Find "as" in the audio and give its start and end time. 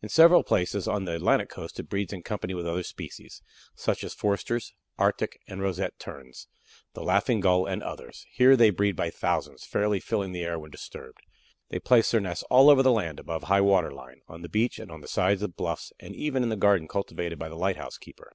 4.02-4.14